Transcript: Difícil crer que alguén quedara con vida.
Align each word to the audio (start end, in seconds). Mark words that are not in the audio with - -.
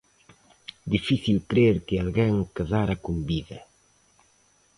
Difícil 0.93 1.37
crer 1.49 1.75
que 1.87 1.95
alguén 1.97 2.35
quedara 2.55 2.95
con 3.05 3.15
vida. 3.29 3.59